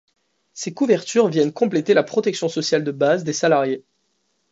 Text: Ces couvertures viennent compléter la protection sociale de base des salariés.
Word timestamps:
Ces 0.53 0.73
couvertures 0.73 1.27
viennent 1.27 1.53
compléter 1.53 1.93
la 1.93 2.01
protection 2.01 2.49
sociale 2.49 2.83
de 2.83 2.89
base 2.91 3.23
des 3.23 3.33
salariés. 3.33 3.85